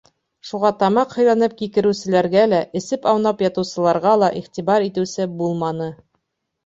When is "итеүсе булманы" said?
4.91-5.93